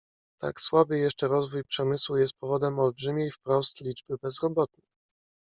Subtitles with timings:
[0.41, 4.85] "Tak słaby jeszcze rozwój przemysłu jest powodem olbrzymiej wprost liczby bezrobotnych."